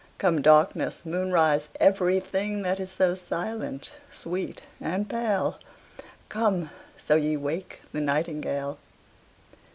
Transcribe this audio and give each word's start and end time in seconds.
Come 0.17 0.41
darkness, 0.41 1.03
moonrise, 1.05 1.69
every 1.79 2.19
thing 2.19 2.63
That 2.63 2.79
is 2.79 2.89
so 2.89 3.13
silent, 3.13 3.91
sweet, 4.09 4.61
and 4.79 5.07
pale: 5.07 5.59
Come, 6.27 6.71
so 6.97 7.15
ye 7.15 7.37
wake 7.37 7.81
the 7.91 8.01
nightingale. 8.01 8.79